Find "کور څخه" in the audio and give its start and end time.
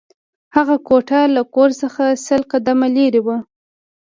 1.53-2.03